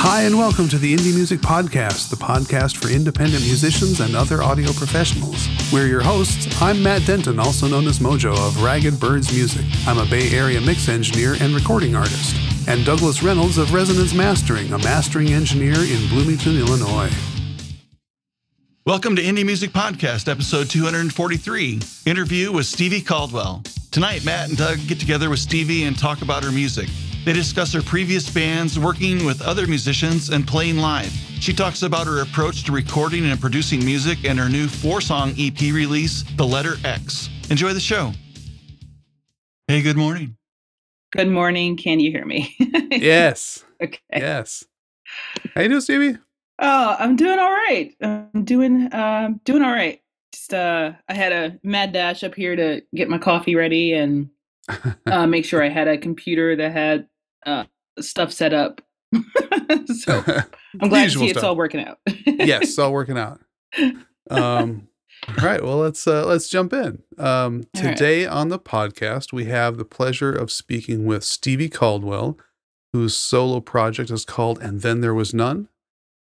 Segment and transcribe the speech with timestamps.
[0.00, 4.44] Hi, and welcome to the Indie Music Podcast, the podcast for independent musicians and other
[4.44, 5.48] audio professionals.
[5.72, 6.46] We're your hosts.
[6.62, 9.64] I'm Matt Denton, also known as Mojo of Ragged Birds Music.
[9.88, 12.36] I'm a Bay Area mix engineer and recording artist.
[12.68, 17.10] And Douglas Reynolds of Resonance Mastering, a mastering engineer in Bloomington, Illinois.
[18.86, 23.64] Welcome to Indie Music Podcast, episode 243 interview with Stevie Caldwell.
[23.90, 26.88] Tonight, Matt and Doug get together with Stevie and talk about her music.
[27.28, 31.12] They discuss her previous bands, working with other musicians, and playing live.
[31.40, 35.34] She talks about her approach to recording and producing music and her new four song
[35.38, 37.28] EP release, The Letter X.
[37.50, 38.12] Enjoy the show.
[39.66, 40.38] Hey, good morning.
[41.12, 41.76] Good morning.
[41.76, 42.56] Can you hear me?
[42.92, 43.62] Yes.
[43.82, 44.00] okay.
[44.10, 44.64] Yes.
[45.54, 46.16] How you doing, Stevie?
[46.58, 47.94] Oh, I'm doing all right.
[48.00, 50.00] I'm doing um doing all right.
[50.32, 54.30] Just uh I had a mad dash up here to get my coffee ready and
[55.06, 57.06] uh make sure I had a computer that had
[57.48, 57.64] uh
[58.00, 58.80] stuff set up.
[60.02, 60.22] so
[60.80, 61.98] I'm glad to see it's all working out.
[62.26, 63.40] yes, it's all working out.
[64.30, 64.88] Um,
[65.26, 67.02] all right, well let's uh, let's jump in.
[67.18, 67.96] Um, All right.
[67.96, 72.38] today on the podcast, we have the pleasure of speaking with Stevie Caldwell,
[72.92, 75.68] whose solo project is called "And Then There Was None."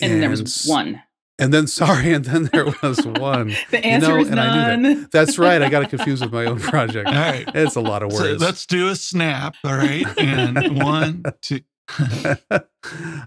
[0.00, 1.02] and then there was one.
[1.38, 3.54] And then sorry, and then there was one.
[3.70, 5.08] The answer know, is and I knew none.
[5.12, 5.60] That's right.
[5.60, 7.08] I got it confused with my own project.
[7.08, 7.46] All right.
[7.54, 8.40] It's a lot of So words.
[8.42, 9.54] let's do a snap.
[9.64, 10.06] All right.
[10.18, 11.60] And one, two.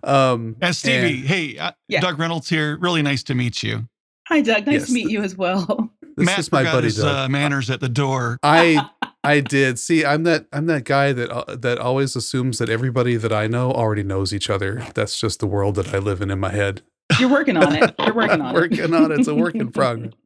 [0.03, 2.01] um, And Stevie, and hey, uh, Yeah.
[2.01, 2.77] Doug Reynolds here.
[2.79, 3.87] Really nice to meet you.
[4.27, 4.87] Hi Doug, nice Yes.
[4.87, 5.89] to meet you as well.
[6.15, 7.05] this Matt is my buddy his Doug.
[7.15, 8.37] uh, manners at the door.
[8.43, 8.87] I
[9.23, 9.79] I did.
[9.79, 13.47] See, I'm that I'm that guy that uh, that always assumes that everybody that I
[13.47, 14.85] know already knows each other.
[14.93, 16.83] That's just the world that I live in in my head.
[17.17, 17.95] You're working on it.
[17.99, 18.59] You're working on it.
[18.59, 19.19] Working on it.
[19.19, 20.13] It's a work in progress.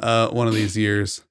[0.00, 1.22] Uh, one of these years.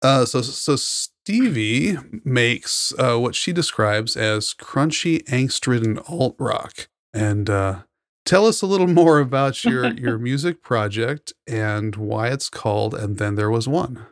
[0.00, 7.50] Uh, so so Stevie makes uh, what she describes as crunchy, angst-ridden alt rock, and
[7.50, 7.80] uh,
[8.24, 12.94] tell us a little more about your your music project and why it's called.
[12.94, 14.06] And then there was one.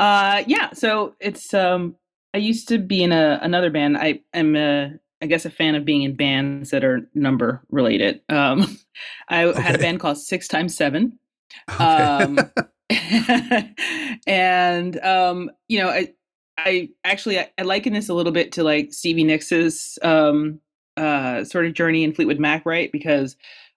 [0.00, 0.72] Uh, yeah.
[0.72, 1.94] So it's um,
[2.34, 3.96] I used to be in a another band.
[3.96, 8.20] I am a, I guess, a fan of being in bands that are number related.
[8.28, 8.78] Um,
[9.28, 11.18] I had a band called Six Times Seven.
[11.70, 11.84] Okay.
[11.84, 12.38] Um,
[14.26, 16.12] and um, you know, I,
[16.58, 20.60] I actually I, I liken this a little bit to like Stevie Nicks' um,
[20.96, 22.92] uh, sort of journey in Fleetwood Mac, right?
[22.92, 23.36] Because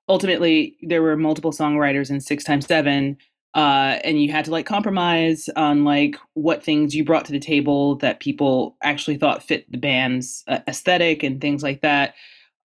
[0.10, 3.18] ultimately there were multiple songwriters in Six Times Seven,
[3.56, 7.40] uh, and you had to like compromise on like what things you brought to the
[7.40, 12.16] table that people actually thought fit the band's uh, aesthetic and things like that.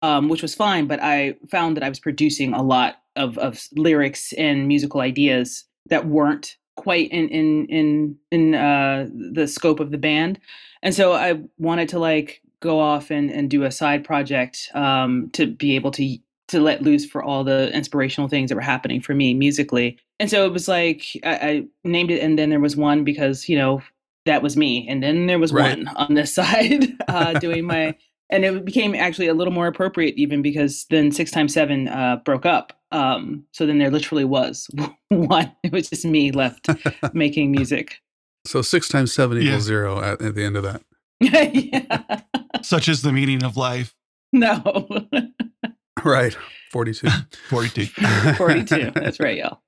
[0.01, 3.65] Um, which was fine, but I found that I was producing a lot of, of
[3.73, 9.91] lyrics and musical ideas that weren't quite in in in in uh, the scope of
[9.91, 10.41] the band,
[10.81, 15.29] and so I wanted to like go off and, and do a side project um,
[15.33, 16.17] to be able to
[16.49, 19.97] to let loose for all the inspirational things that were happening for me musically.
[20.19, 23.47] And so it was like I, I named it, and then there was one because
[23.49, 23.81] you know
[24.25, 25.77] that was me, and then there was Right.
[25.77, 27.95] one on this side uh, doing my.
[28.29, 32.15] And it became actually a little more appropriate, even because then six times seven uh,
[32.25, 32.73] broke up.
[32.91, 34.71] Um, so then there literally was
[35.09, 35.51] one.
[35.61, 36.67] It was just me left
[37.13, 38.01] making music.
[38.47, 39.49] So six times seven Yeah.
[39.49, 40.81] equals zero at, at the end of that.
[41.19, 42.21] yeah.
[42.63, 43.93] Such is the meaning of life.
[44.31, 44.63] No.
[46.05, 46.35] Right.
[46.71, 47.07] 42.
[47.49, 47.85] 42.
[48.37, 48.91] 42.
[48.95, 49.61] That's right, y'all.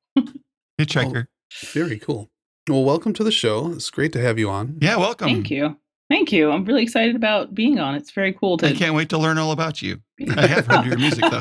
[0.80, 1.28] Hitchhiker.
[1.74, 2.30] Very cool.
[2.70, 3.72] Well, welcome to the show.
[3.72, 4.78] It's great to have you on.
[4.82, 5.28] Yeah, welcome.
[5.28, 5.78] Thank you.
[6.10, 6.52] Thank you.
[6.52, 7.96] I'm really excited about being on.
[7.96, 8.68] It's very cool to.
[8.68, 10.02] I can't wait to learn all about you.
[10.36, 11.40] I have heard your music though.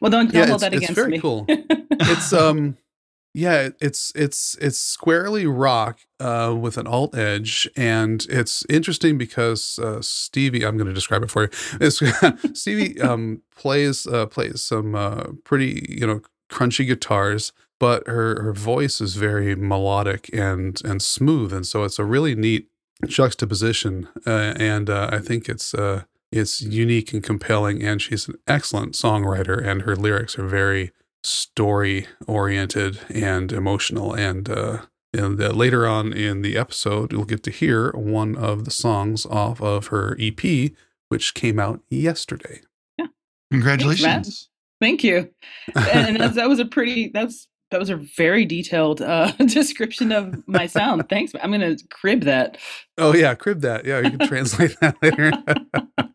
[0.00, 1.20] well, don't, don't Yeah, hold it's, that it's very me.
[1.20, 1.44] cool.
[1.48, 2.76] It's um
[3.32, 9.78] yeah, it's it's it's squarely rock uh with an alt edge and it's interesting because
[9.78, 11.48] uh Stevie, I'm going to describe it for
[11.80, 11.90] you.
[12.54, 18.52] Stevie um plays uh plays some uh pretty, you know, crunchy guitars, but her her
[18.52, 22.68] voice is very melodic and and smooth and so it's a really neat
[23.06, 28.34] juxtaposition uh, and uh, I think it's uh it's unique and compelling and she's an
[28.46, 34.78] excellent songwriter and her lyrics are very story oriented and emotional and uh
[35.12, 39.26] and uh, later on in the episode you'll get to hear one of the songs
[39.26, 40.72] off of her EP
[41.10, 42.60] which came out yesterday.
[42.96, 43.06] Yeah.
[43.50, 44.48] Congratulations.
[44.80, 45.28] Thank you.
[45.74, 47.10] And, and that, was a pretty.
[47.12, 51.06] That's that was a very detailed uh, description of my sound.
[51.10, 51.32] Thanks.
[51.42, 52.56] I'm gonna crib that.
[52.96, 53.84] Oh yeah, crib that.
[53.84, 55.32] Yeah, you can translate that later.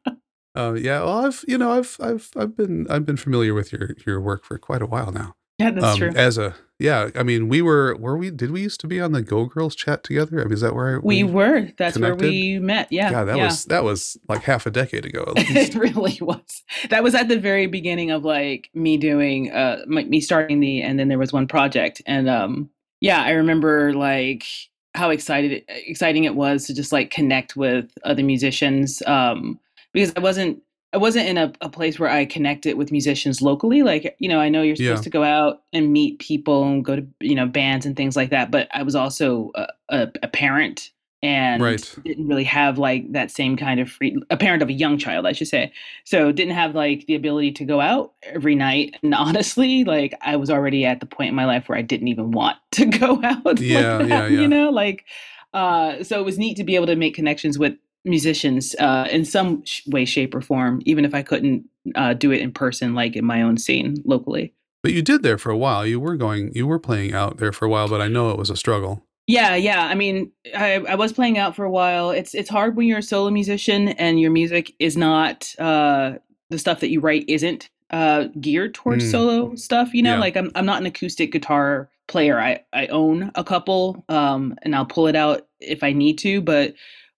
[0.55, 3.91] Uh, yeah, well, I've you know I've I've I've been I've been familiar with your
[4.05, 5.35] your work for quite a while now.
[5.57, 6.11] Yeah, that's um, true.
[6.15, 7.09] As a Yeah.
[7.15, 9.75] I mean, we were were we did we used to be on the Go Girls
[9.75, 10.41] chat together?
[10.41, 11.69] I mean, is that where We were.
[11.77, 12.21] That's connected?
[12.21, 12.91] where we met.
[12.91, 13.11] Yeah.
[13.11, 13.45] God, that yeah.
[13.45, 16.63] was that was like half a decade ago at it really was.
[16.89, 20.81] That was at the very beginning of like me doing uh my, me starting the
[20.81, 22.69] and then there was one project and um
[22.99, 24.45] yeah, I remember like
[24.93, 29.59] how excited exciting it was to just like connect with other musicians um
[29.95, 30.61] because I wasn't
[30.93, 33.83] I wasn't in a, a place where I connected with musicians locally.
[33.83, 35.03] Like, you know, I know you're supposed Yeah.
[35.03, 38.29] to go out and meet people and go to, you know, bands and things like
[38.29, 38.51] that.
[38.51, 41.95] But I was also a, a, a parent and Right.
[42.05, 45.25] didn't really have like that same kind of free, a parent of a young child,
[45.25, 45.73] I should say.
[46.05, 48.95] So didn't have like the ability to go out every night.
[49.03, 52.07] And honestly, like I was already at the point in my life where I didn't
[52.09, 53.45] even want to go out.
[53.45, 54.41] like Yeah, that, yeah, yeah.
[54.41, 55.05] You know, like,
[55.53, 57.75] uh, so it was neat to be able to make connections with
[58.05, 61.65] musicians uh, in some sh- way, shape, or form, even if I couldn't
[61.95, 64.53] uh, do it in person, like in my own scene locally.
[64.83, 65.85] But you did there for a while.
[65.85, 68.37] You were going you were playing out there for a while, but I know it
[68.37, 69.03] was a struggle.
[69.27, 69.87] Yeah, yeah.
[69.87, 72.11] I mean, I, I was playing out for a while.
[72.11, 76.13] It's it's hard when you're a solo musician and your music is not uh,
[76.51, 79.11] the stuff that you write isn't uh, geared towards Mm.
[79.11, 79.93] solo stuff.
[79.95, 80.19] You know, Yeah.
[80.19, 82.39] like I'm I'm not an acoustic guitar player.
[82.39, 86.41] I I own a couple, um, and I'll pull it out if I need to.
[86.41, 86.75] But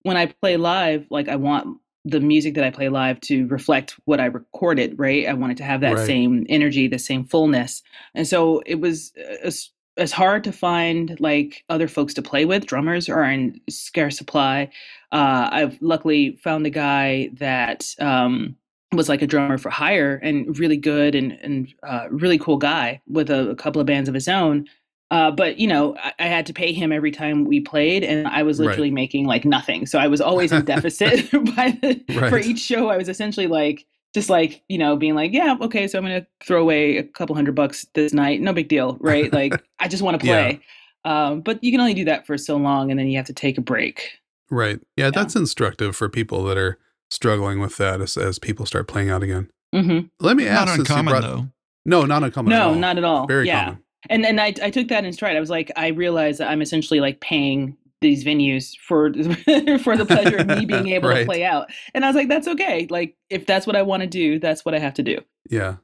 [0.08, 3.96] when I play live, like I want the music that I play live to reflect
[4.06, 4.98] what I recorded.
[4.98, 5.28] Right.
[5.28, 6.06] I wanted to have that Right.
[6.08, 7.84] same energy, the same fullness.
[8.16, 9.12] And so it was
[9.44, 12.66] as, s- hard to find like other folks to play with.
[12.66, 14.70] Drummers are in scarce supply.
[15.12, 18.56] Uh, I've luckily found a guy that um,
[18.94, 23.02] was like a drummer for hire and really good and and uh, really cool guy
[23.08, 24.66] with a, a couple of bands of his own.
[25.10, 28.28] Uh, but you know, I, I had to pay him every time we played, and
[28.28, 28.68] I was Right.
[28.68, 29.86] literally making like nothing.
[29.86, 32.90] So I was always in deficit by the, for each show.
[32.90, 36.26] I was essentially like just like you know being like yeah okay so i'm gonna
[36.44, 40.02] throw away a couple hundred bucks this night no big deal right like i just
[40.02, 40.34] want to Yeah.
[40.48, 40.62] play
[41.04, 43.34] um, but you can only do that for so long and then you have to
[43.34, 44.12] take a break
[44.50, 44.80] Right.
[44.96, 46.80] Yeah, that's instructive for people that are
[47.12, 49.52] struggling with that as, as people start playing out again.
[49.76, 51.48] hmm Let me ask since you uncommon brought- though.
[51.86, 52.54] No, not uncommon.
[52.54, 52.76] at no all.
[52.76, 53.84] not at all Very yeah common.
[54.10, 56.62] And and I, I took that in stride i was like i realized that i'm
[56.62, 59.12] essentially like paying these venues for
[59.84, 61.20] for the pleasure of me being able Right.
[61.22, 64.02] to play out and i was like that's okay like if that's what i want
[64.02, 65.18] to do that's what i have to do
[65.50, 65.78] Yeah.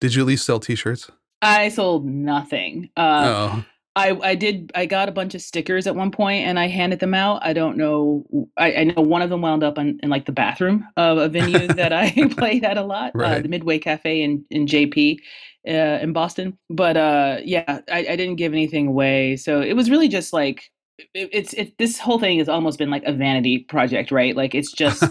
[0.00, 1.10] Did you at least sell T-shirts?
[1.42, 3.64] i sold nothing uh, oh,
[3.96, 7.00] I, I did I got a bunch of stickers at one point and I handed
[7.00, 7.44] them out.
[7.44, 8.24] I don't know
[8.56, 11.28] I, I know one of them wound up in, in like the bathroom of a
[11.28, 15.16] venue that I played at a lot, uh, the Midway Cafe in in JP
[15.66, 16.58] uh, in Boston.
[16.68, 20.70] But uh, yeah, I, I didn't give anything away, so it was really just like
[20.98, 24.36] it, it's it, this whole thing has almost been like a vanity project, right?
[24.36, 25.04] Like it's just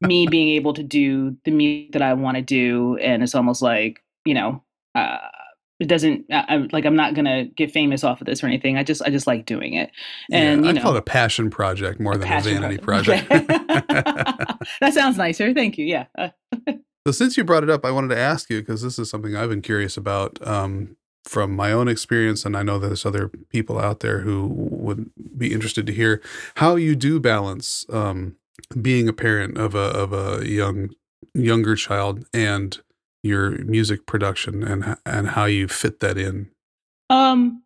[0.00, 3.62] me being able to do the music that I want to do, and it's almost
[3.62, 4.62] like you know.
[4.94, 5.18] Uh,
[5.80, 8.76] it doesn't I, I'm like I'm not gonna get famous off of this or anything.
[8.76, 9.92] I just I just like doing it.
[10.32, 13.26] And yeah, you I call know, it a passion project more than a vanity project.
[13.28, 13.48] project.
[14.80, 15.54] that sounds nicer.
[15.54, 15.86] Thank you.
[15.86, 16.06] Yeah.
[17.08, 19.34] So since you brought it up, I wanted to ask you because this is something
[19.34, 20.94] I've been curious about um,
[21.24, 25.54] from my own experience, and I know there's other people out there who would be
[25.54, 26.20] interested to hear
[26.56, 28.36] how you do balance um,
[28.82, 30.90] being a parent of a of a young
[31.32, 32.78] younger child and
[33.22, 36.50] your music production and and how you fit that in.
[37.08, 37.62] Um,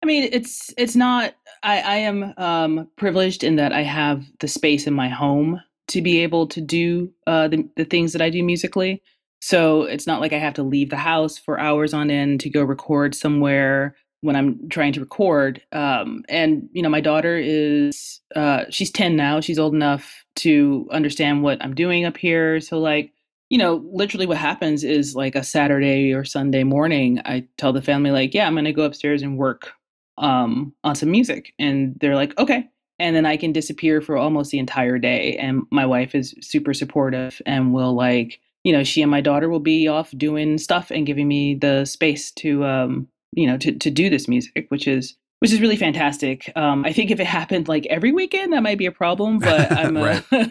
[0.00, 1.34] I mean, it's it's not.
[1.64, 6.02] I I am um privileged in that I have the space in my home to
[6.02, 9.02] be able to do uh the the things that I do musically.
[9.40, 12.50] So it's not like I have to leave the house for hours on end to
[12.50, 15.62] go record somewhere when I'm trying to record.
[15.72, 19.40] Um, and you know, my daughter is uh she's ten now.
[19.40, 22.60] She's old enough to understand what I'm doing up here.
[22.60, 23.12] So like
[23.48, 27.82] you know, literally what happens is like a Saturday or Sunday morning, I tell the
[27.82, 29.72] family, like, yeah, I'm going to go upstairs and work
[30.18, 31.52] um, on some music.
[31.58, 32.68] And they're like, okay.
[32.98, 35.36] And then I can disappear for almost the entire day.
[35.36, 39.48] And my wife is super supportive and will, like, you know, she and my daughter
[39.48, 43.72] will be off doing stuff and giving me the space to, um, you know, to,
[43.72, 46.50] to do this music, which is, which is really fantastic.
[46.56, 49.70] Um, I think if it happened like every weekend, that might be a problem, but
[49.70, 50.20] I'm, uh,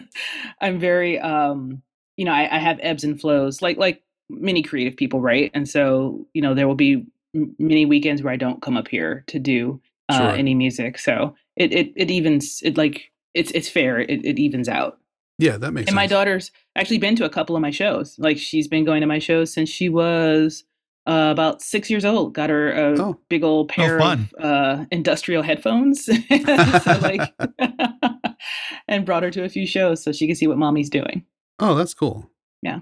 [0.60, 1.82] I'm very, um,
[2.16, 5.50] you know, I, I have ebbs and flows, like like many creative people, right?
[5.54, 8.88] And so, you know, there will be m- many weekends where I don't come up
[8.88, 10.30] here to do uh, Sure.
[10.30, 10.98] any music.
[10.98, 13.98] So it it it evens it like it's it's fair.
[14.00, 14.98] It it evens out.
[15.38, 18.18] Yeah, that makes And my daughter's actually been to a couple of my shows.
[18.18, 20.64] Like she's been going to my shows since she was
[21.06, 22.32] uh, about six years old.
[22.34, 23.20] Got her a Oh.
[23.28, 24.28] big old pair fun.
[24.38, 27.34] of uh, industrial headphones, so like,
[28.88, 31.24] and brought her to a few shows so she could see what mommy's doing.
[31.58, 32.30] Oh, that's cool.
[32.62, 32.80] Yeah.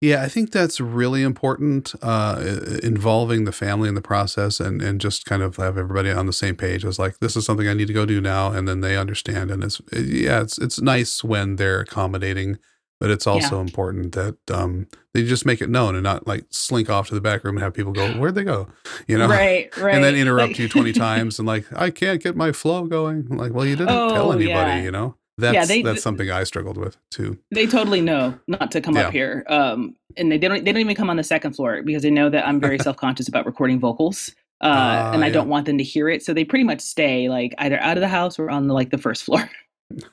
[0.00, 1.94] Yeah, I think that's really important.
[2.02, 6.26] Uh, involving the family in the process, and and just kind of have everybody on
[6.26, 6.84] the same page.
[6.84, 9.50] As like, this is something I need to go do now, and then they understand.
[9.50, 12.58] And it's yeah, it's it's nice when they're accommodating,
[13.00, 13.62] but it's also yeah.
[13.62, 17.20] important that um, they just make it known and not like slink off to the
[17.22, 18.68] back room and have people go, "Where'd they go?"
[19.08, 22.22] You know, right, right, and then interrupt like, you twenty times and like, I can't
[22.22, 23.28] get my flow going.
[23.30, 24.82] I'm like, well, you didn't oh, tell anybody, yeah.
[24.82, 25.16] you know.
[25.38, 27.38] That's yeah, they, that's something I struggled with too.
[27.50, 29.08] They totally know not to come yeah.
[29.08, 29.44] up here.
[29.48, 32.30] Um, and they don't they don't even come on the second floor because they know
[32.30, 34.34] that I'm very self conscious about recording vocals.
[34.62, 35.34] Uh, uh, and I yeah.
[35.34, 38.00] don't want them to hear it, so they pretty much stay like either out of
[38.00, 39.50] the house or on the like the first floor.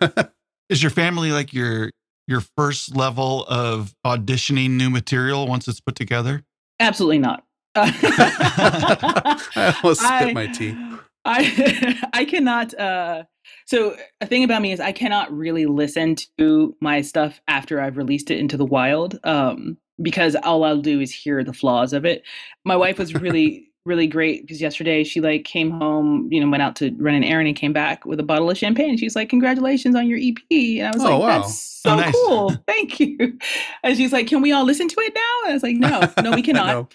[0.69, 1.91] Is your family like your
[2.27, 6.43] your first level of auditioning new material once it's put together?
[6.81, 7.45] Absolutely not.
[7.75, 10.77] I almost spit I, my tea.
[11.23, 13.23] I I cannot uh
[13.65, 17.97] so a thing about me is I cannot really listen to my stuff after I've
[17.97, 22.05] released it into the wild um, because all I'll do is hear the flaws of
[22.05, 22.23] it.
[22.65, 26.63] My wife was really really great because yesterday she like came home, you know, went
[26.63, 28.97] out to run an errand and came back with a bottle of champagne.
[28.97, 31.39] She's like, "Congratulations on your EP!" And I was oh, like, wow.
[31.39, 32.13] "That's so oh, nice.
[32.13, 33.37] cool, thank you."
[33.83, 36.21] And she's like, "Can we all listen to it now?" And I was like, "No,
[36.23, 36.93] no, we cannot."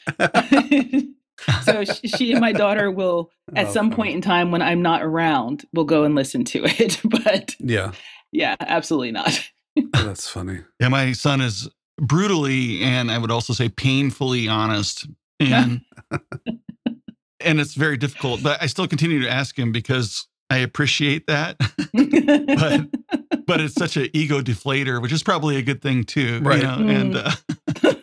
[1.62, 5.02] So she and my daughter will at oh, some point in time when i'm not
[5.02, 7.92] around will go and listen to it but yeah
[8.32, 11.68] yeah absolutely not oh, that's funny yeah my son is
[12.00, 15.06] brutally and i would also say painfully honest
[15.40, 15.80] and
[17.40, 21.56] and it's very difficult but i still continue to ask him because i appreciate that
[21.92, 22.86] but
[23.46, 26.66] but it's such an ego deflator which is probably a good thing too right you
[26.66, 26.76] know?
[26.76, 27.00] mm.
[27.00, 27.94] and uh,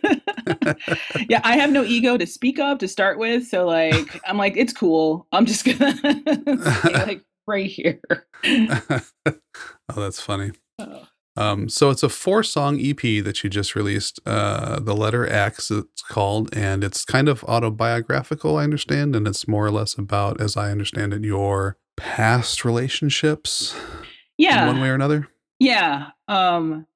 [1.30, 3.48] yeah, I have no ego to speak of to start with.
[3.48, 5.28] So like I'm like, it's cool.
[5.32, 5.96] I'm just gonna
[6.80, 8.00] stay like right here.
[8.46, 9.02] oh,
[9.96, 10.52] that's funny.
[10.80, 11.08] Oh.
[11.38, 14.20] Um, so it's a four song EP that you just released.
[14.26, 19.46] Uh, the letter X, it's called, and it's kind of autobiographical, I understand, and it's
[19.46, 23.76] more or less about, as I understand it, your past relationships.
[24.38, 25.28] Yeah, one way or another.
[25.60, 26.08] Yeah.
[26.28, 26.88] Um,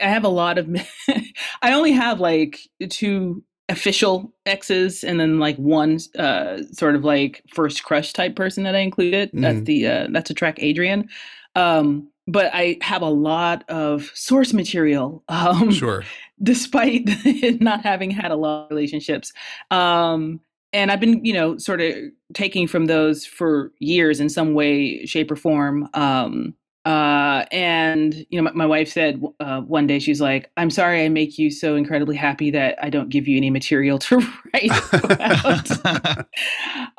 [0.00, 0.68] I have a lot of.
[1.62, 7.42] I only have like two official exes and then like one uh sort of like
[7.52, 9.32] first crush type person that I included.
[9.32, 9.42] Mm.
[9.42, 11.08] That's the uh that's a track Adrian.
[11.56, 15.24] Um but I have a lot of source material.
[15.28, 16.04] Um sure.
[16.42, 17.08] Despite
[17.60, 19.32] not having had a lot of relationships.
[19.70, 20.40] Um
[20.72, 21.94] and I've been, you know, sort of
[22.34, 25.88] taking from those for years in some way, shape, or form.
[25.94, 26.54] Um,
[26.86, 31.04] uh, and you know, my, my wife said uh, one day she's like, "I'm sorry,
[31.04, 34.18] I make you so incredibly happy that I don't give you any material to
[34.54, 36.28] write about."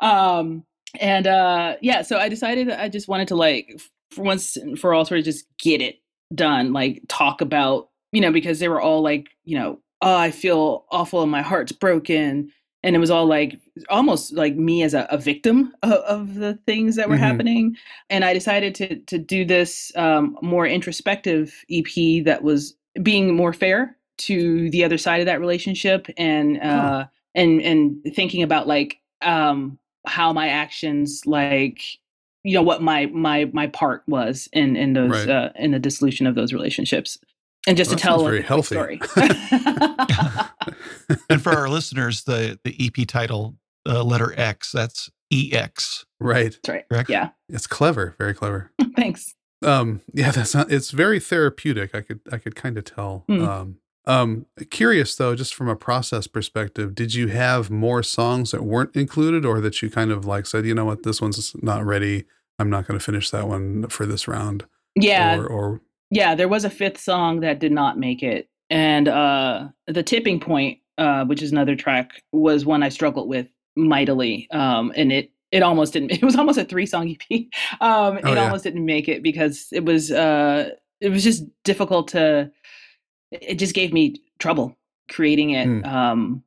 [0.00, 0.64] um,
[1.00, 3.80] and uh, yeah, so I decided I just wanted to like,
[4.10, 5.96] for once and for all, sort of just get it
[6.34, 10.30] done, like talk about, you know, because they were all like, you know, oh, I
[10.32, 12.52] feel awful and my heart's broken
[12.88, 16.58] and it was all like almost like me as a, a victim of, of, the
[16.64, 17.24] things that were mm-hmm.
[17.24, 17.76] happening
[18.08, 23.52] and i decided to to do this um, more introspective ep that was being more
[23.52, 27.04] fair to the other side of that relationship and uh,
[27.34, 31.82] and and thinking about like um, how my actions like
[32.42, 35.28] you know what my my my part was in in those right.
[35.28, 37.18] uh, in the dissolution of those relationships
[37.68, 39.00] and just well, to tell a very healthy story
[41.30, 43.56] and for our listeners, the the EP title,
[43.86, 46.04] uh, letter X, that's EX.
[46.20, 46.52] Right.
[46.52, 46.88] That's right.
[46.88, 47.10] Correct?
[47.10, 47.30] Yeah.
[47.48, 48.14] It's clever.
[48.18, 48.72] Very clever.
[48.96, 49.34] Thanks.
[49.62, 51.94] Um, yeah, that's not, it's very therapeutic.
[51.94, 53.24] I could, I could kind of tell.
[53.28, 53.46] Mm.
[53.46, 58.62] Um, um, curious though, just from a process perspective, did you have more songs that
[58.62, 61.84] weren't included or that you kind of like said, you know what, this one's not
[61.84, 62.24] ready.
[62.58, 64.64] I'm not going to finish that one for this round.
[64.94, 65.38] Yeah.
[65.38, 68.48] Or, or, yeah, there was a fifth song that did not make it.
[68.70, 73.46] And, uh, the tipping point uh, which is another track, was one I struggled with
[73.76, 76.10] mightily, um, and it it almost didn't.
[76.20, 77.46] It was almost a three song EP.
[77.80, 78.44] Um, oh, it yeah.
[78.44, 82.50] almost didn't make it because it was uh, it was just difficult to.
[83.30, 84.76] It just gave me trouble
[85.10, 85.68] creating it.
[85.68, 85.86] Mm.
[85.86, 86.42] Um,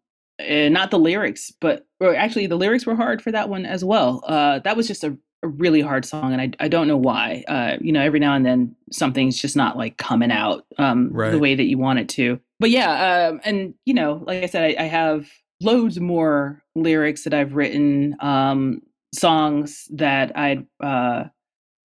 [0.74, 4.22] not the lyrics, but or actually the lyrics were hard for that one as well.
[4.28, 7.44] Uh, that was just a, a really hard song, and I I don't know why.
[7.48, 11.32] Uh, you know, every now and then something's just not like coming out um, right.
[11.32, 14.46] the way that you want it to but yeah, um, and you know, like I
[14.46, 15.28] said, I, I, have
[15.62, 18.84] loads more lyrics that I've written, um,
[19.16, 21.24] songs that I'd uh,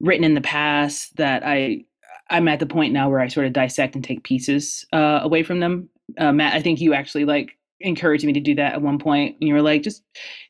[0.01, 1.85] written in the past that I
[2.31, 5.43] I'm at the point now where I sort of dissect and take pieces uh, away
[5.43, 5.91] from them.
[6.17, 9.37] Uh, Matt, I think you actually like encouraged me to do that at one point.
[9.41, 10.03] And you were like, just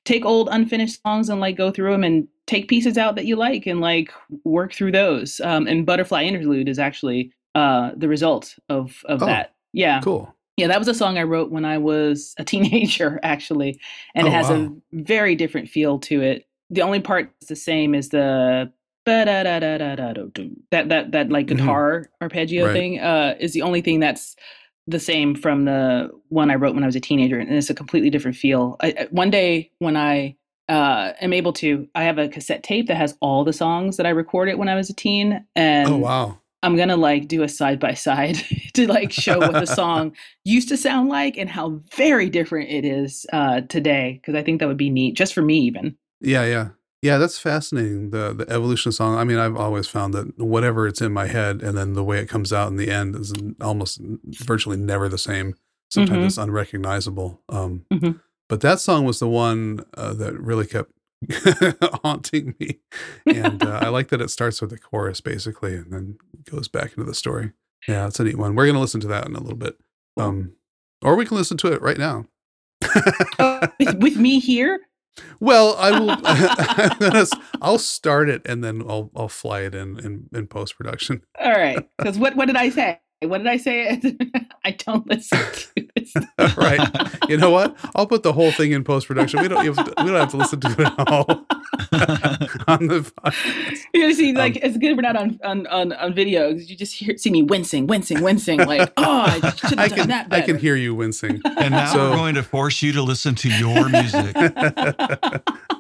[0.05, 3.37] take old unfinished songs and like go through them and take pieces out that you
[3.37, 4.13] like and like
[4.45, 5.41] work through those.
[5.41, 9.27] Um, and Butterfly Interlude is actually uh, the result of of oh.
[9.27, 9.55] that.
[9.73, 10.01] Yeah.
[10.01, 10.35] Cool.
[10.57, 13.81] Yeah, that was a song I wrote when I was a teenager, actually,
[14.15, 14.57] and Oh, it has wow.
[14.57, 16.47] a very different feel to it.
[16.71, 18.71] The only part that's the same is the
[19.05, 20.51] ba-da-da-da-da-da-do.
[20.71, 21.57] that that that like Mhm.
[21.59, 22.73] guitar arpeggio Right.
[22.73, 24.37] thing uh, is the only thing that's
[24.87, 27.75] the same from the one I wrote when I was a teenager, and it's a
[27.75, 28.77] completely different feel.
[28.81, 30.37] I, one day when I
[30.69, 34.07] uh, am able to, I have a cassette tape that has all the songs that
[34.07, 36.39] I recorded when I was a teen, and Oh wow.
[36.63, 38.37] I'm gonna like do a side by side
[38.75, 42.85] to like show what the song used to sound like and how very different it
[42.85, 44.19] is uh, today.
[44.21, 45.97] Because I think that would be neat, just for me, even.
[46.21, 46.69] Yeah, yeah.
[47.05, 48.11] Yeah, that's fascinating.
[48.11, 49.17] The the evolution of song.
[49.19, 52.19] I mean, I've always found that whatever it's in my head and then the way
[52.19, 55.55] it comes out in the end is almost virtually never the same.
[55.91, 56.27] Sometimes Mhm.
[56.27, 57.43] it's unrecognizable.
[57.51, 58.21] Um Mhm.
[58.49, 60.93] but that song was the one uh, that really kept
[62.03, 62.81] haunting me.
[63.27, 66.19] And uh, I like that it starts with the chorus basically and then
[66.51, 67.53] goes back into the story.
[67.87, 68.55] Yeah, it's a neat one.
[68.55, 69.77] We're going to listen to that in a little bit.
[70.17, 70.53] Um
[71.03, 72.25] or we can listen to it right now.
[73.39, 74.81] Oh, with, with me here,
[75.41, 77.29] Well, I will.
[77.63, 81.23] I'll start it and then I'll I'll fly it in in, in post production.
[81.41, 81.89] all right.
[81.99, 83.01] Because what what did I say?
[83.27, 84.01] What did I say?
[84.65, 86.13] I don't listen to this.
[86.57, 86.81] right.
[87.29, 87.77] You know what?
[87.95, 89.41] I'll put the whole thing in post production.
[89.43, 91.25] We don't have to, we don't have to listen to it all
[92.69, 93.79] on the podcast.
[93.95, 96.69] You know, see, Um, like it's good we're not on on on, on video 'cause
[96.71, 98.59] you just hear see me wincing, wincing, wincing.
[98.61, 101.41] Like, oh, I should have done can that I can hear you wincing.
[101.45, 104.35] And now So- we're going to force you to listen to your music.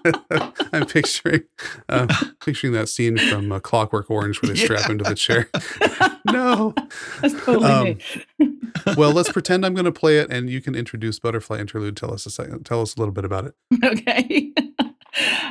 [0.73, 1.43] I'm picturing
[1.89, 2.07] uh,
[2.45, 5.49] picturing that scene from uh, Clockwork Orange where they strap him to the chair.
[6.33, 6.75] no.
[7.21, 7.85] That's totally Um,
[8.39, 8.51] me.
[8.99, 11.97] Well, let's pretend I'm going to play it, and you can introduce Butterfly Interlude.
[11.97, 12.67] Tell us a second.
[12.67, 13.55] Tell us a little bit about it.
[13.85, 14.53] okay.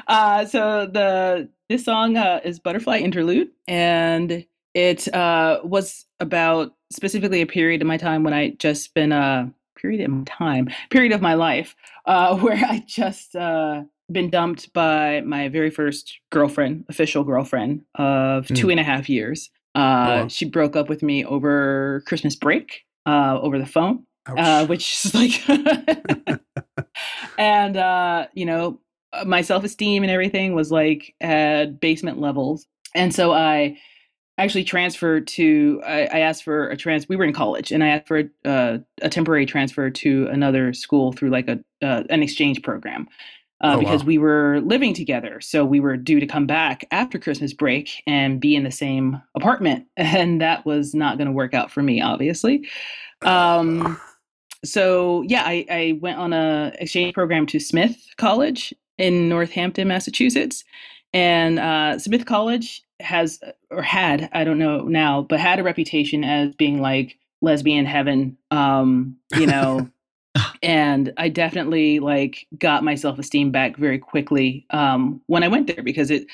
[0.07, 4.45] uh, so the this song uh, is Butterfly Interlude, and
[4.75, 9.51] it uh, was about specifically a period of my time when I just been a
[9.77, 13.83] period of my time, period of my life, uh, where I just uh,
[14.13, 18.53] been dumped by my very first girlfriend, official girlfriend of Hmm.
[18.53, 19.49] two and a half years.
[19.75, 19.79] Uh,
[20.23, 20.27] wow.
[20.27, 25.13] She broke up with me over Christmas break, uh, over the phone uh, which is
[26.27, 26.39] like,
[27.37, 28.79] and uh, you know,
[29.11, 33.77] uh, my self esteem and everything was like at basement levels, and so I
[34.37, 35.81] actually transferred to.
[35.85, 37.09] I, I asked for a trans.
[37.09, 41.11] We were in college, and I asked for uh, a temporary transfer to another school
[41.11, 43.07] through like a uh, an exchange program.
[43.63, 44.07] Uh, Oh, because wow.
[44.07, 48.41] we were living together, so we were due to come back after Christmas break and
[48.41, 52.01] be in the same apartment, and that was not going to work out for me,
[52.01, 52.67] obviously.
[53.23, 53.97] Um,
[54.65, 60.65] so yeah, I, I went on a exchange program to Smith College in Northampton, Massachusetts,
[61.13, 66.25] and uh, Smith College has or had I don't know now, but had a reputation
[66.25, 68.37] as being like lesbian heaven.
[68.51, 69.89] Um, you know.
[70.63, 75.67] And I definitely like got my self esteem back very quickly um, when I went
[75.67, 76.25] there because it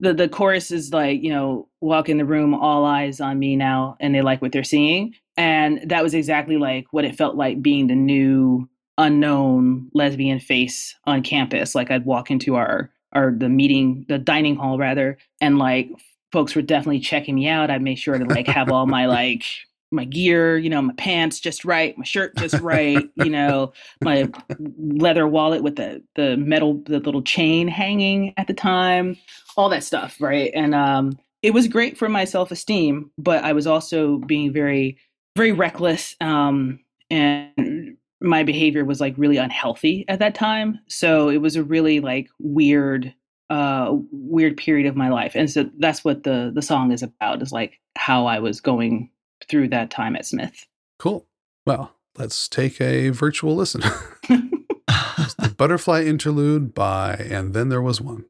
[0.00, 3.56] the the chorus is like you know walk in the room all eyes on me
[3.56, 7.36] now and they like what they're seeing and that was exactly like what it felt
[7.36, 8.68] like being the new
[8.98, 11.74] unknown lesbian face on campus.
[11.74, 15.90] Like i'd walk into our our the meeting the dining hall rather and like
[16.32, 17.70] folks were definitely checking me out.
[17.70, 19.44] I'd make sure to like have all my like
[19.92, 24.30] my gear you know my pants just right my shirt just right you know my
[24.78, 29.16] leather wallet with the the metal the little chain hanging at the time
[29.56, 30.50] all that stuff right?
[30.54, 34.96] And um it was great for my self-esteem but i was also being very
[35.36, 36.78] very reckless um
[37.10, 40.78] and my behavior was like really unhealthy at that time.
[40.88, 43.12] So it was a really like weird
[43.50, 45.32] uh weird period of my life.
[45.34, 49.10] And so that's what the the song is about is like how i was going
[49.48, 50.66] through that time at smith
[51.02, 51.26] Cool.
[51.66, 53.80] Well, let's take a virtual listen.
[54.28, 58.26] the Butterfly Interlude by And Then There Was One.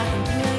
[0.00, 0.49] happened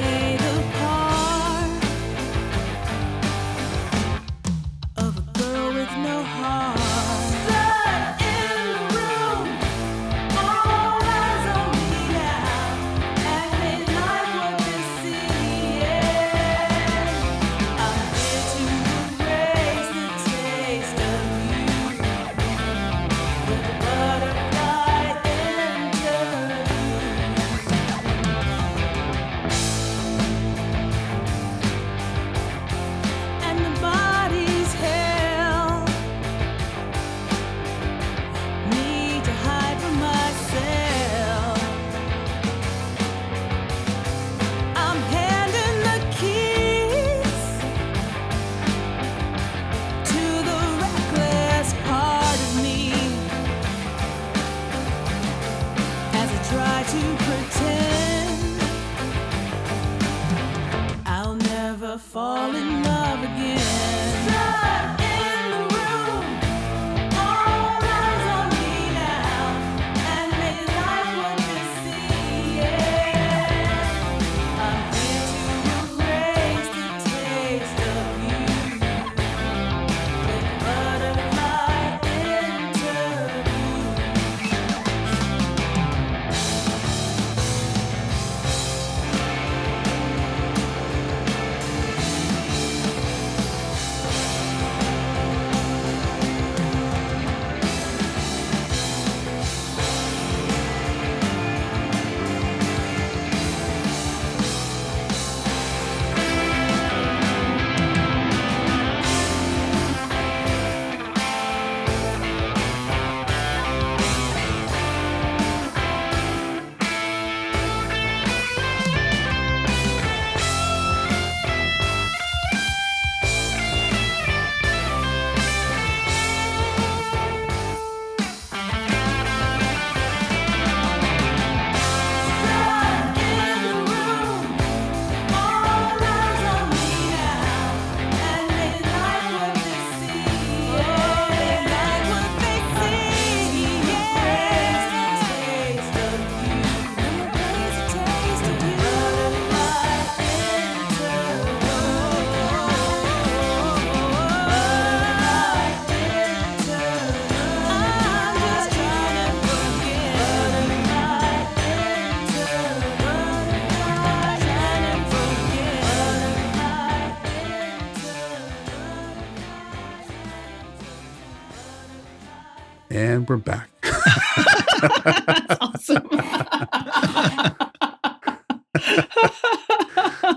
[173.32, 173.70] we're back.
[173.82, 176.06] That's awesome.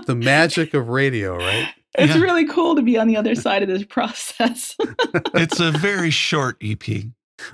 [0.06, 1.68] the magic of radio, right?
[1.98, 2.22] it's Yeah.
[2.22, 4.76] really cool to be on the other side of this process.
[5.34, 6.82] It's a very short EP.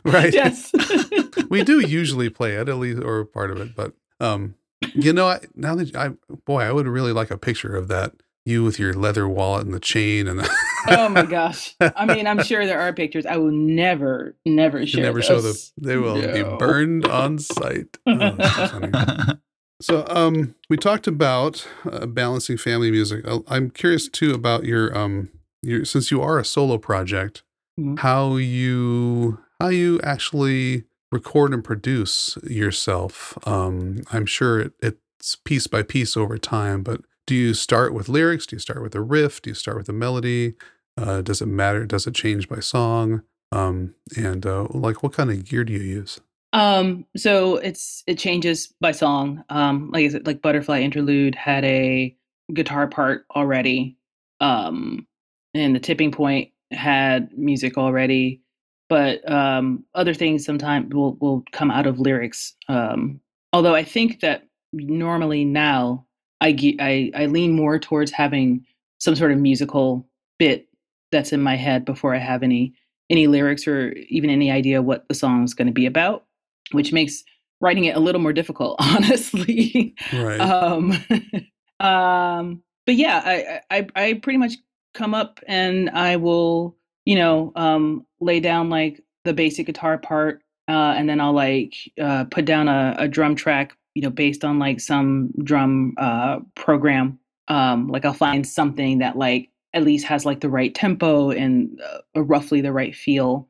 [0.05, 0.33] Right.
[0.33, 0.71] yes.
[1.51, 3.75] we do usually play it, at least, or part of it.
[3.75, 4.55] But um,
[4.95, 6.11] you know, I, now that I,
[6.47, 8.13] boy, I would really like a picture of that.
[8.45, 10.51] You with your leather wallet and the chain, and the,
[10.89, 11.77] oh my gosh.
[11.81, 13.25] I mean, I'm sure there are pictures.
[13.25, 15.03] I will never, never you share.
[15.05, 15.55] never show them.
[15.81, 17.99] They will be burned on sight.
[18.07, 19.35] Oh,
[19.81, 23.27] so um, we talked about uh, balancing family music.
[23.27, 25.31] I- I'm curious too about your um,
[25.63, 27.43] your since you are a solo project,
[27.81, 27.99] Mhm.
[27.99, 33.37] how you how you actually record and produce yourself.
[33.47, 38.09] Um, I'm sure it, it's piece by piece over time, but do you start with
[38.09, 38.47] lyrics?
[38.47, 39.43] Do you start with a riff?
[39.43, 40.55] Do you start with a melody?
[40.97, 41.87] Uh, does it matter?
[41.87, 43.23] Does it change by song?
[43.51, 46.21] Um, and uh, like, what kind of gear do you use?
[46.53, 49.45] Um, so it's it changes by song.
[49.49, 52.15] Um, like like Butterfly Interlude had a
[52.53, 53.97] guitar part already.
[54.41, 55.07] Um,
[55.55, 58.43] and the tipping point had music already.
[58.89, 62.55] But um other things sometimes will will come out of lyrics.
[62.69, 63.21] Um,
[63.53, 66.07] although I think that normally now
[66.43, 68.67] I I, I lean more towards having
[68.99, 70.07] some sort of musical
[70.39, 70.69] bit
[71.11, 72.75] that's in my head before I have any
[73.09, 76.25] any lyrics or even any idea what the song's going to be about
[76.73, 77.25] which makes
[77.63, 79.95] writing it a little more difficult, honestly.
[80.13, 80.41] Right.
[80.41, 80.93] um,
[81.81, 84.55] um, but yeah, I, I I pretty much
[84.93, 86.77] come up and I will,
[87.07, 91.75] you know, um, lay down like the basic guitar part, uh, and then I'll like
[92.01, 96.41] uh, put down a, a drum track, you know, based on like some drum uh,
[96.55, 97.19] program.
[97.49, 101.81] Um, like I'll find something that like at least has like the right tempo and
[102.17, 103.49] uh, roughly the right feel,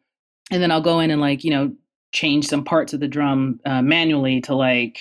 [0.50, 1.72] and then I'll go in and like you know
[2.12, 4.98] change some parts of the drum uh, manually to like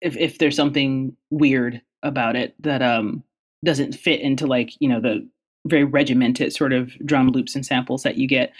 [0.00, 3.22] if if there's something weird about it that um
[3.64, 5.26] doesn't fit into like you know the
[5.66, 8.52] very regimented sort of drum loops and samples that you get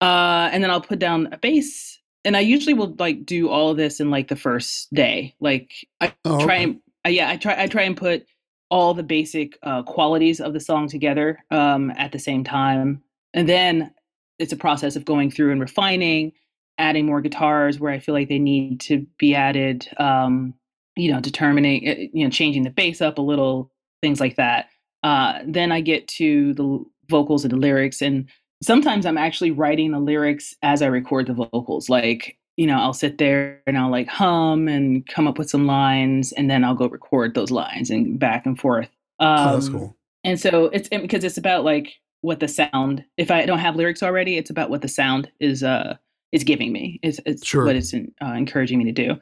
[0.00, 1.95] uh and then i'll put down a bass
[2.26, 5.34] and i usually will like do all of this in like the first day.
[5.40, 6.64] Like i Oh, try okay.
[6.64, 8.26] and uh, yeah i try i try and put
[8.70, 13.02] all the basic uh, qualities of the song together um at the same time.
[13.34, 13.92] And then
[14.38, 16.32] it's a process of going through and refining
[16.78, 20.52] adding more guitars where i feel like they need to be added um
[20.96, 23.70] you know determining uh, you know changing the bass up a little
[24.02, 24.68] things like that.
[25.02, 28.28] Uh then i get to the vocals and the lyrics and
[28.62, 32.92] sometimes i'm actually writing the lyrics as i record the vocals like you know i'll
[32.94, 36.74] sit there and i'll like hum and come up with some lines and then i'll
[36.74, 38.88] go record those lines and back and forth
[39.18, 39.96] um, oh, that's cool.
[40.24, 44.02] and so it's because it's about like what the sound if i don't have lyrics
[44.02, 45.96] already it's about what the sound is uh
[46.32, 47.64] is giving me it's, it's Sure.
[47.64, 49.18] what it's uh, encouraging me to do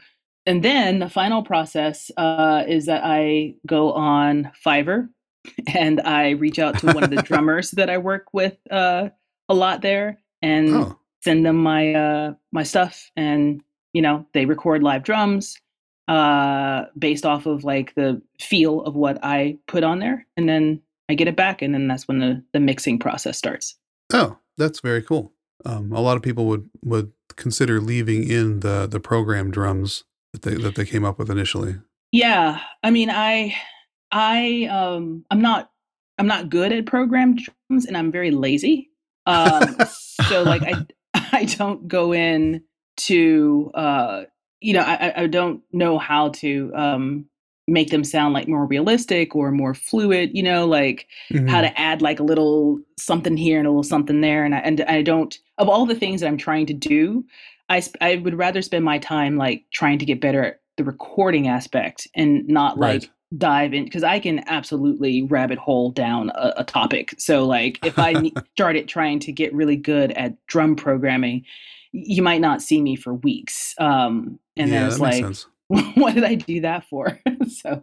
[0.46, 5.08] and then the final process uh, is that I go on Fiverr
[5.74, 9.08] and I reach out to one of the drummers that I work with uh,
[9.48, 14.46] a lot there and Oh, send them my uh, my stuff, and you know they
[14.46, 15.56] record live drums
[16.08, 20.82] uh, based off of like the feel of what I put on there, and then
[21.08, 23.76] I get it back, and then that's when the the mixing process starts.
[24.12, 25.32] oh, that's very cool.
[25.64, 30.42] Um, a lot of people would would consider leaving in the the program drums that
[30.42, 31.76] they that they came up with initially.
[32.12, 33.56] Yeah, I mean, I,
[34.12, 35.72] I, um, I'm not,
[36.16, 38.90] I'm not good at program drums, and I'm very lazy.
[39.26, 39.76] Um,
[40.28, 40.86] so like, I,
[41.32, 42.62] I don't go in
[42.96, 44.22] to, uh,
[44.60, 47.26] you know, I, I- don't know how to um,
[47.66, 50.30] make them sound like more realistic or more fluid.
[50.34, 51.48] You know, like Mm-hmm.
[51.48, 54.58] how to add like a little something here and a little something there, and I,
[54.58, 55.36] and I don't.
[55.58, 57.24] Of all the things that I'm trying to do,
[57.68, 60.84] I sp- I would rather spend my time like trying to get better at the
[60.84, 63.10] recording aspect and not like Right.
[63.36, 67.14] Dive in because I can absolutely rabbit hole down a, a topic.
[67.18, 71.44] So like if I started trying to get really good at drum programming,
[71.92, 73.74] you might not see me for weeks.
[73.78, 75.24] Um, and yeah, then it's like,
[75.96, 77.18] what did I do that for?
[77.48, 77.82] so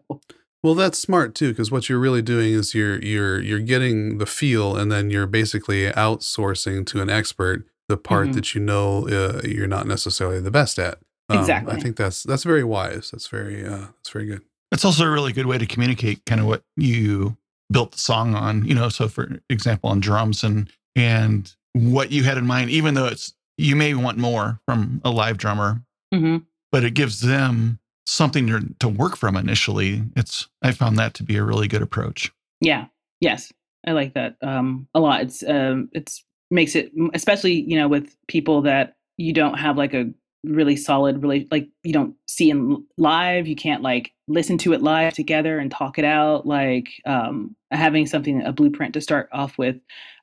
[0.64, 4.26] Well, that's smart too, because what you're really doing is you're you're you're getting the
[4.26, 8.34] feel, and then you're basically outsourcing to an expert the part Mhm.
[8.36, 11.00] that you know uh, you're not necessarily the best at.
[11.30, 11.74] Um, Exactly.
[11.74, 13.10] I think that's that's very wise.
[13.12, 14.42] That's very uh, that's very good.
[14.72, 17.38] It's also a really good way to communicate kind of what you
[17.72, 22.24] built the song on, you know, so for example on drums and and what you
[22.24, 25.82] had in mind, even though it's you may want more from a live drummer,
[26.14, 26.46] mhm.
[26.72, 30.04] but it gives them something to, to work from initially.
[30.16, 32.32] It's I found that to be a really good approach.
[32.60, 32.88] Yeah.
[33.20, 33.52] Yes.
[33.86, 35.22] I like that um, a lot.
[35.22, 39.94] It's um, it's makes it, especially you know, with people that you don't have like
[39.94, 40.12] a
[40.44, 44.82] really solid really like you don't see him live you can't like listen to it
[44.82, 49.58] live together and talk it out like um having something a blueprint to start off
[49.58, 49.78] with.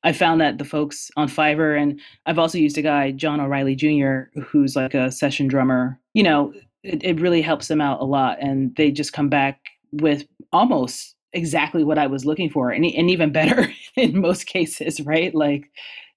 [0.05, 3.75] I found that the folks on fiverr and i've also used a guy john o'reilly
[3.75, 6.53] jr who's like a session drummer you know
[6.85, 11.17] it, it really helps them out a lot and they just come back with almost
[11.33, 15.35] exactly what i was looking for and, and even better in most cases right?
[15.35, 15.69] Like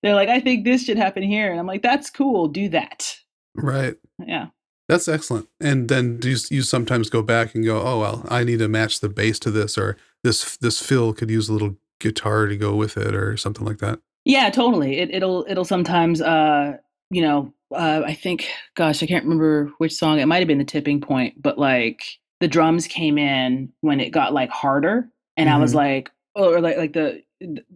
[0.04, 3.16] they're like i think this should happen here and i'm like that's cool do that
[3.56, 3.96] Right.
[4.26, 4.48] yeah
[4.88, 5.48] That's excellent.
[5.60, 8.68] And then do you, you sometimes go back and go, oh well, I need to
[8.68, 12.58] match the bass to this, or this this fill could use a little guitar to
[12.58, 14.00] go with it, or something like that.
[14.26, 15.00] Yeah, totally.
[15.00, 16.78] It, it'll it'll sometimes, uh,
[17.10, 20.20] you know, uh, I think, gosh, I can't remember which song.
[20.20, 22.04] It might have been the tipping point, but like
[22.42, 25.76] the drums came in when it got like harder, and I was Mhm.
[25.76, 27.24] like, oh, or like like the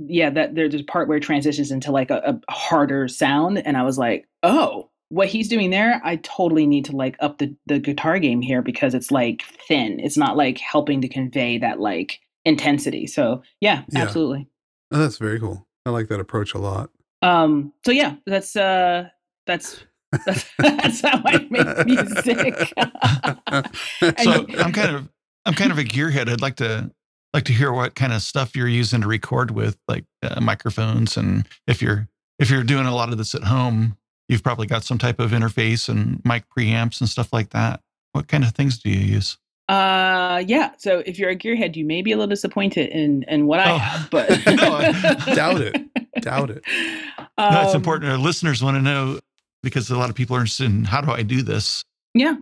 [0.08, 3.78] yeah that there's a part where it transitions into like a, a harder sound, and
[3.78, 7.56] I was like, oh, what he's doing there, I totally need to like up the
[7.68, 10.00] the guitar game here because it's like thin.
[10.00, 13.08] It's not like helping to convey that like intensity.
[13.08, 14.04] So yeah, Yeah.
[14.04, 14.48] absolutely.
[14.92, 15.66] Oh, that's very cool.
[15.86, 16.90] I like that approach a lot.
[17.22, 19.10] Um, so yeah, that's uh
[19.48, 19.84] that's
[20.26, 22.74] that's, that's how I make music.
[24.02, 25.10] And So I'm kind of
[25.46, 26.30] I'm kind of a gearhead.
[26.30, 26.92] I'd like to
[27.34, 31.18] like to hear what kind of stuff you're using to record with, like uh, microphones,
[31.18, 32.08] and if you're
[32.40, 35.32] if you're doing a lot of this at home, you've probably got some type of
[35.32, 37.82] interface and mic preamps and stuff like that.
[38.14, 39.38] What kind of things do you use?
[39.68, 43.48] uh yeah, so if you're a gearhead, you may be a little disappointed in in
[43.48, 43.78] what I Oh.
[43.80, 45.76] have, but No, I- Doubt it.
[46.22, 46.64] Doubt it.
[47.38, 48.12] no, it's Um, important.
[48.12, 49.20] Our listeners want to know
[49.64, 51.84] because a lot of people are interested in how do I do this.
[52.14, 52.36] Yeah.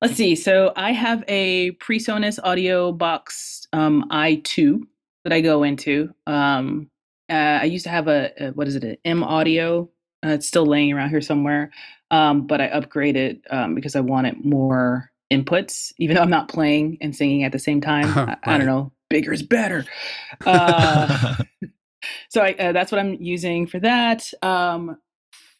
[0.00, 0.36] Let's see.
[0.36, 4.82] So I have a PreSonus Audio Box um, i2
[5.24, 6.14] that I go into.
[6.28, 6.88] Um,
[7.28, 8.84] uh, I used to have a, a what is it?
[8.84, 9.88] An M Audio.
[10.24, 11.70] Uh, it's still laying around here somewhere,
[12.10, 15.92] um, but I upgraded um, because I wanted more inputs.
[15.98, 18.06] Even though I'm not playing and singing at the same time,
[18.44, 18.92] I, I don't know.
[19.08, 19.84] Bigger is better.
[20.44, 21.36] Uh,
[22.28, 24.30] so I, uh, that's what I'm using for that.
[24.42, 24.98] Um,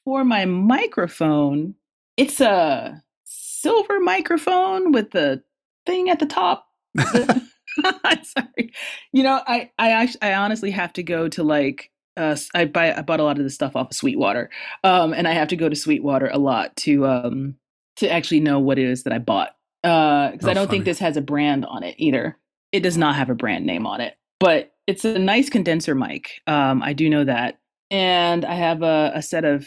[0.05, 1.75] for my microphone,
[2.17, 5.43] it's a silver microphone with the
[5.85, 6.69] thing at the top.
[6.99, 8.73] Sorry,
[9.13, 12.95] you know, I I actually I honestly have to go to like uh, I buy
[12.95, 14.51] I bought a lot of this stuff off of Sweetwater,
[14.85, 17.57] um, and I have to go to Sweetwater a lot to um
[17.97, 20.79] to actually know what it is that I bought because Oh, I don't funny.
[20.79, 22.37] think this has a brand on it either.
[22.73, 26.43] It does not have a brand name on it, but it's a nice condenser mic.
[26.47, 27.59] Um, I do know that,
[27.91, 29.67] and I have a, a set of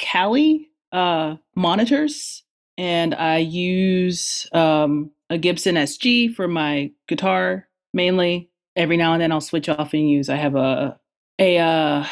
[0.00, 2.42] Kali uh, monitors,
[2.76, 8.48] and I use um, a Gibson SG for my guitar mainly.
[8.76, 10.28] Every now and then, I'll switch off and use.
[10.28, 10.98] I have a
[11.40, 12.06] a uh,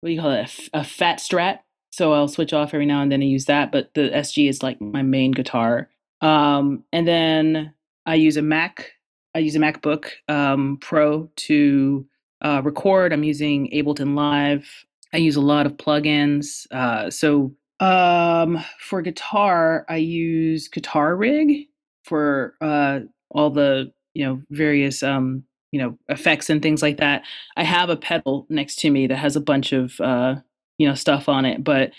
[0.00, 0.38] what do you call it?
[0.38, 1.60] A, f- a fat Strat.
[1.90, 3.72] So I'll switch off every now and then and use that.
[3.72, 5.88] But the SG is like my main guitar.
[6.20, 7.72] Um, and then
[8.06, 8.92] I use a Mac.
[9.34, 12.06] I use a MacBook um, Pro to
[12.42, 13.12] uh, record.
[13.12, 14.68] I'm using Ableton Live.
[15.12, 16.66] I use a lot of plugins.
[16.70, 21.66] Uh, so um, for guitar, I use Guitar Rig
[22.04, 23.00] for uh,
[23.30, 27.22] all the you know various um, you know effects and things like that.
[27.56, 30.36] I have a pedal next to me that has a bunch of uh,
[30.78, 31.92] you know stuff on it, but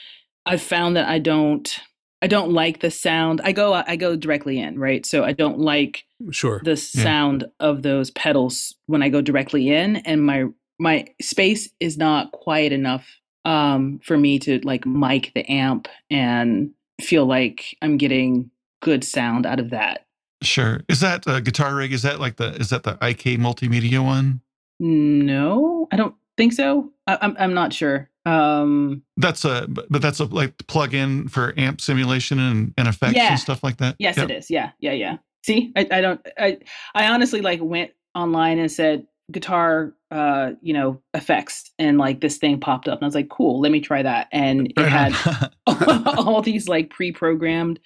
[0.45, 1.79] I've found that I don't
[2.21, 3.41] I don't like the sound.
[3.43, 5.05] I go I go directly in, right?
[5.05, 6.59] So I don't like Sure.
[6.63, 10.45] the sound of those pedals when I go directly in and my
[10.79, 13.07] my space is not quiet enough
[13.45, 18.51] um for me to like mic the amp and feel like I'm getting
[18.81, 20.05] good sound out of that.
[20.41, 20.81] Sure.
[20.87, 21.91] Is that a guitar rig?
[21.93, 24.41] Is that like the is that the IK multimedia one?
[24.79, 26.91] No, I don't think so.
[27.07, 28.09] I, I'm I'm not sure.
[28.25, 33.15] Um That's a but but that's a like plug-in for amp simulation and, and effects
[33.15, 33.31] Yeah.
[33.31, 33.95] and stuff like that.
[33.99, 34.29] Yes, Yep.
[34.29, 34.49] it is.
[34.49, 35.17] Yeah, yeah, yeah.
[35.45, 36.21] See, I, I don't.
[36.37, 36.57] I
[36.95, 42.37] I honestly like went online and said guitar, uh, you know, effects, and like this
[42.37, 44.89] thing popped up, and I was like, cool, let me try that, and it Right
[45.13, 46.07] had on.
[46.17, 47.79] all these like pre-programmed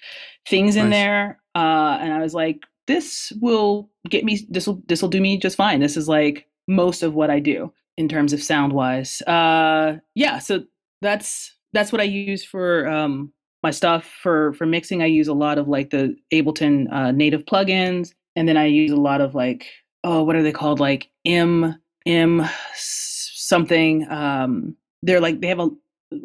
[0.50, 1.00] things in Nice.
[1.00, 4.46] there, uh, and I was like, this will get me.
[4.50, 5.80] This will this will do me just fine.
[5.80, 9.22] This is like most of what I do in terms of sound wise.
[9.22, 10.64] Uh, yeah, so
[11.02, 15.34] that's that's what I use for um my stuff for for mixing i use a
[15.34, 19.34] lot of like the ableton uh, native plugins and then i use a lot of
[19.34, 19.72] like
[20.04, 25.70] oh what are they called like M, M something um they're like they have a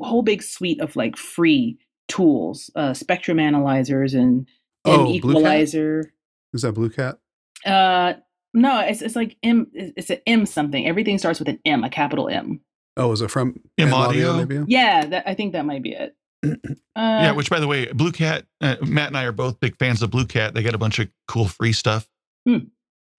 [0.01, 4.47] whole big suite of like free tools uh spectrum analyzers and
[4.89, 6.13] Oh, M equalizer
[6.53, 7.19] Is that Blue Cat?
[7.67, 8.15] uh
[8.55, 11.91] no it's, it's like m it's an m something everything starts with an m a
[11.91, 12.61] capital m
[12.97, 14.37] Oh, is it from M M Audio?
[14.45, 14.65] Maybe.
[14.69, 16.15] yeah that, i think that might be it
[16.97, 19.77] Uh, yeah, which by the way, Blue Cat, uh, Matt and I are both big
[19.79, 20.53] fans of Blue Cat.
[20.53, 22.09] They got a bunch of cool free stuff,
[22.45, 22.59] Hmm.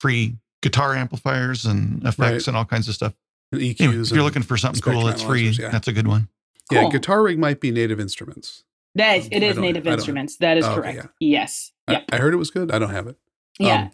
[0.01, 2.47] free guitar amplifiers and effects Right.
[2.49, 3.13] and all kinds of stuff.
[3.53, 3.79] And EQs.
[3.81, 5.69] Anyway, if you're looking for something cool that's free, yeah.
[5.69, 6.27] that's a good one.
[6.69, 6.91] yeah, Cool.
[6.91, 8.65] Guitar Rig might be Native Instruments.
[8.95, 10.37] That is, it is native instruments.
[10.37, 11.07] That is Oh, okay, correct.
[11.19, 11.71] Yes.
[11.87, 12.03] I- Yep.
[12.11, 12.71] I, heard it was good.
[12.71, 13.17] I don't have it.
[13.59, 13.81] yeah.
[13.83, 13.91] um,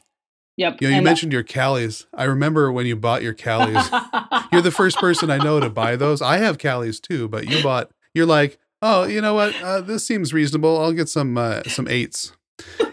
[0.57, 0.81] yep.
[0.81, 2.05] You know, you uh, mentioned your Kalis.
[2.13, 4.47] I remember when you bought your Kalis.
[4.51, 6.21] you're the first person I know to buy those.
[6.21, 7.91] I have Kalis too, but you bought.
[8.13, 9.55] You're like, oh, you know what?
[9.61, 10.77] Uh, this seems reasonable.
[10.81, 12.33] I'll get some uh, some eights.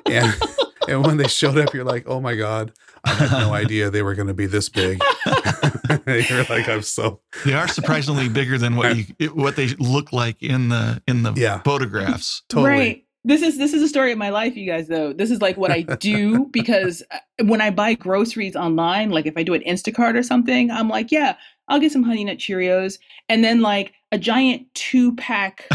[0.06, 0.34] And
[0.88, 2.72] and when they showed up, you're like, oh my god,
[3.04, 5.00] I had no idea they were going to be this big.
[6.06, 10.12] you're like, I'm so They are surprisingly bigger than what you it- what they look
[10.12, 11.60] like in the in the Yeah.
[11.62, 12.42] photographs.
[12.48, 12.68] totally.
[12.68, 13.04] Right.
[13.24, 14.88] This is this is a story of my life, you guys.
[14.88, 19.26] Though this is like what I do because uh, when I buy groceries online, like
[19.26, 21.36] if I do an Instacart or something, I'm like, yeah,
[21.68, 25.66] I'll get some Honey Nut Cheerios, and then like a giant two pack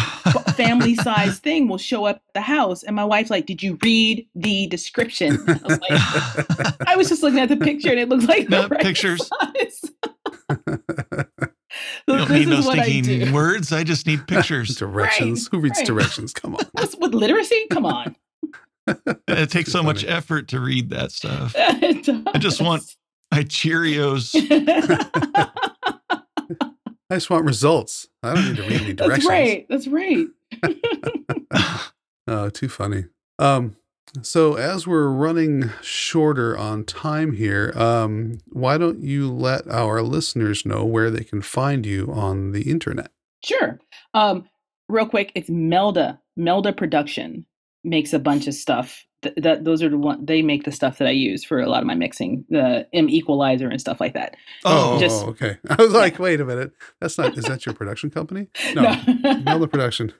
[0.55, 3.77] family size thing will show up at the house, and my wife's like, "Did you
[3.81, 8.09] read the description?" I was like, I was just looking at the picture, and it
[8.09, 9.27] looked like the No, right pictures.
[9.27, 9.91] size.
[12.07, 13.33] You don't this need is those what I stinking do.
[13.33, 13.71] words.
[13.71, 14.75] I just need pictures.
[14.77, 15.47] directions.
[15.51, 15.85] Who reads right.
[15.85, 16.33] directions?
[16.33, 16.63] Come on.
[16.71, 17.67] What's with literacy?
[17.69, 18.15] Come on.
[19.27, 21.53] it takes so much effort to read that stuff.
[21.57, 22.01] I
[22.39, 22.95] just want-
[23.31, 24.33] My Cheerios.
[27.17, 28.07] I just want results.
[28.21, 29.27] I don't need to read any directions.
[29.69, 30.27] That's right.
[30.61, 31.81] That's right.
[32.29, 33.05] Oh, too funny.
[33.39, 33.77] Um,
[34.21, 40.65] so as we're running shorter on time here, um, why don't you let our listeners
[40.65, 43.11] know where they can find you on the internet?
[43.45, 43.79] Sure.
[44.13, 44.49] Um,
[44.89, 46.19] real quick, it's Melda.
[46.35, 47.45] Melda Production
[47.85, 49.05] makes a bunch of stuff.
[49.23, 51.67] Th- that those are the one they make the stuff that I use for a
[51.67, 54.35] lot of my mixing, the M equalizer and stuff like that.
[54.65, 55.57] Oh, just- okay.
[55.69, 56.71] I was like, wait a minute.
[57.01, 57.37] That's not.
[57.37, 58.47] Is that your production company?
[58.75, 58.83] No,
[59.23, 60.13] no, Melda Production.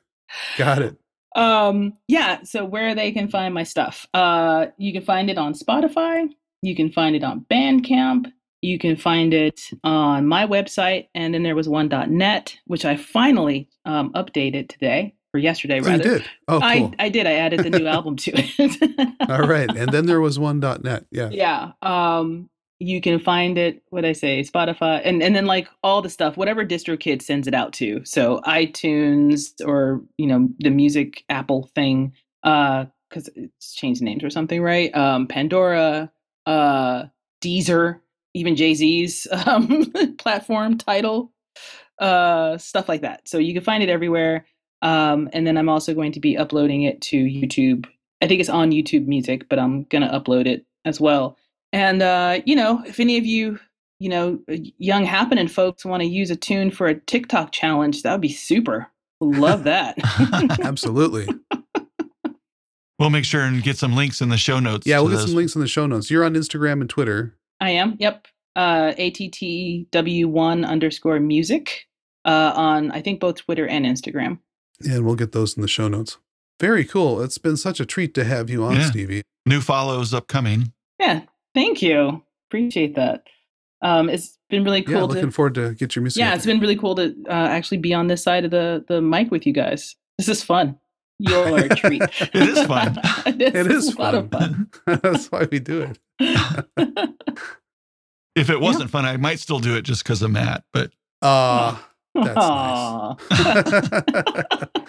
[0.57, 0.97] Got it.
[1.35, 5.53] um yeah so where they can find my stuff uh you can find it on
[5.53, 6.27] spotify
[6.63, 8.31] you can find it on bandcamp
[8.61, 12.95] you can find it on my website and then there was one .net which i
[12.97, 16.25] finally um updated today or yesterday Oh, you rather did.
[16.47, 16.93] Oh, I, cool.
[16.99, 19.69] I did i added the new album to it All right.
[19.75, 21.05] And then there was one .net.
[21.11, 21.29] Yeah.
[21.31, 22.49] yeah um
[22.79, 26.37] you can find it what i say spotify and and then like all the stuff
[26.37, 32.13] whatever distrokid sends it out to so itunes or you know the music apple thing
[32.43, 36.11] uh because it's changed names or something right um pandora
[36.45, 37.05] uh
[37.41, 37.99] deezer
[38.33, 41.31] even jay-z's um platform Tidal
[41.99, 44.45] uh stuff like that so you can find it everywhere
[44.81, 47.85] um and then i'm also going to be uploading it to youtube
[48.21, 51.37] i think it's on youtube music but i'm gonna upload it as well
[51.73, 53.59] and uh, you know, if any of you,
[53.99, 58.03] you know, y- young happening folks want to use a tune for a TikTok challenge,
[58.03, 58.87] that would be super.
[59.19, 59.97] Love that.
[60.63, 61.27] Absolutely.
[62.99, 64.87] we'll make sure and get some links in the show notes.
[64.87, 65.27] Yeah, we'll get those.
[65.27, 66.09] some links in the show notes.
[66.09, 67.35] You're on Instagram and Twitter.
[67.59, 67.97] I am.
[67.99, 68.27] Yep.
[68.55, 71.85] Uh, ATTW1 underscore music
[72.25, 74.39] uh, on, I think, both Twitter and Instagram.
[74.81, 76.17] And we'll get those in the show notes.
[76.59, 77.21] Very cool.
[77.21, 78.85] It's been such a treat to have you on, Yeah.
[78.89, 79.21] Stevie.
[79.45, 80.73] New follows upcoming.
[80.99, 81.21] Yeah.
[81.53, 82.23] Thank you.
[82.49, 83.23] Appreciate that.
[83.81, 84.93] Um, it's been really cool.
[84.93, 85.31] yeah, cool looking to.
[85.31, 86.19] forward to get your music.
[86.19, 86.53] Yeah, out it's there.
[86.55, 89.45] been really cool to uh, actually be on this side of the the mic with
[89.45, 89.95] you guys.
[90.17, 90.79] This is fun.
[91.19, 92.01] You all are a treat.
[92.33, 92.97] It is fun.
[93.27, 94.69] it It is a lot of fun.
[94.87, 95.99] That's why we do it.
[98.35, 100.63] If it wasn't fun, I might still do it just because of Matt.
[100.73, 101.77] But Uh
[102.23, 103.15] That's nice.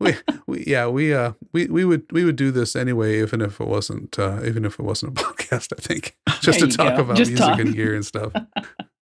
[0.00, 0.14] We,
[0.46, 3.66] we yeah we uh we, we would we would do this anyway even if it
[3.66, 7.02] wasn't uh even if it wasn't a podcast i think just There to talk go.
[7.02, 7.58] about Just music talk.
[7.58, 8.32] and gear and stuff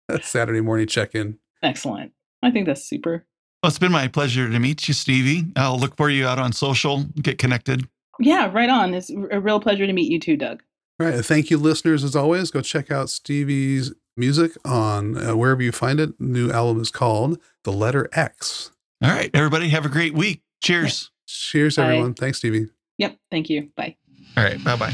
[0.10, 2.12] That's saturday morning check-in Excellent.
[2.42, 3.26] I think that's super.
[3.64, 5.46] well, it's been my pleasure to meet you, Stevie.
[5.56, 7.88] I'll look for you out on social, get connected.
[8.20, 8.94] Yeah, right on.
[8.94, 10.62] It's a real pleasure to meet you too, Doug.
[11.00, 15.62] all right thank you listeners as always go check out stevie's music on uh, wherever
[15.62, 18.72] you find it new album is called the letter x
[19.04, 20.42] All right, everybody, have a great week.
[20.62, 21.12] Cheers.
[21.28, 21.84] cheers Bye.
[21.84, 22.68] everyone thanks stevie
[23.00, 23.18] Yep.
[23.32, 23.70] Thank you.
[23.76, 23.96] Bye.
[24.38, 24.94] All right, bye bye.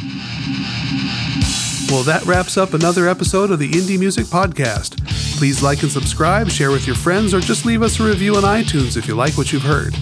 [1.89, 5.05] Well, that wraps up another episode of the Indie Music Podcast.
[5.37, 8.43] Please like and subscribe, share with your friends, or just leave us a review on
[8.43, 9.95] iTunes if you like what you've heard.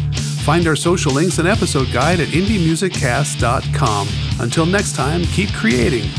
[0.43, 4.07] Find our social links and episode guide at indiemusiccast.com.
[4.39, 6.09] Until next time, keep creating.